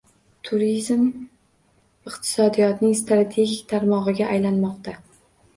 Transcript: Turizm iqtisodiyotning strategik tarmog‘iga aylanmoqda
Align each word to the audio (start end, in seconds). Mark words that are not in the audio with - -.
Turizm 0.47 1.03
iqtisodiyotning 2.11 2.97
strategik 3.03 3.63
tarmog‘iga 3.75 4.31
aylanmoqda 4.35 4.99